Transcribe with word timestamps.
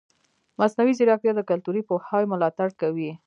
مصنوعي 0.59 0.93
ځیرکتیا 0.97 1.31
د 1.35 1.41
کلتوري 1.49 1.81
پوهاوي 1.87 2.27
ملاتړ 2.33 2.69
کوي. 2.81 3.11